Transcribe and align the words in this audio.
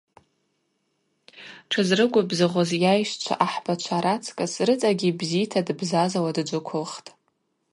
Тшызрыгвыбзыгъуз 1.69 2.69
йайщчва 2.83 3.35
ахӏбачва 3.45 3.99
рацкӏыс 4.03 4.53
рыцӏагьи 4.67 5.17
бзита 5.19 5.59
дбзазауа 5.67 6.31
дджвыквылхтӏ. 6.35 7.09